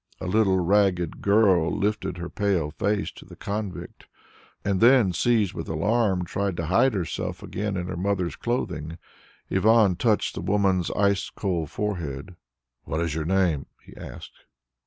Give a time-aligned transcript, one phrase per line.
[0.19, 4.07] A little ragged girl lifted her pale face to the convict,
[4.65, 8.97] and then, seized with alarm, tried to hide herself again in her mother's clothing.
[9.51, 12.35] Ivan touched the woman's ice cold forehead.
[12.83, 14.45] "What is your name?" he asked.